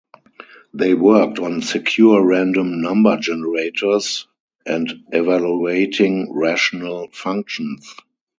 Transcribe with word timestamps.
They 0.73 0.95
worked 0.95 1.37
on 1.37 1.61
secure 1.61 2.25
random 2.25 2.81
number 2.81 3.17
generators 3.17 4.25
and 4.65 5.03
evaluating 5.11 6.33
rational 6.33 7.09
functions. 7.11 7.93